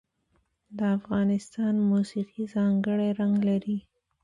د 0.77 0.79
افغانستان 0.97 1.73
موسیقي 1.91 2.43
ځانګړی 2.53 3.09
رنګ 3.19 3.35
لري. 3.49 3.77